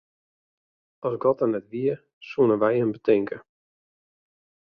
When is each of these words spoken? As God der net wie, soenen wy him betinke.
As 1.07 1.15
God 1.23 1.37
der 1.39 1.49
net 1.51 1.65
wie, 1.71 1.95
soenen 2.27 2.59
wy 2.61 2.73
him 2.79 2.91
betinke. 2.95 3.37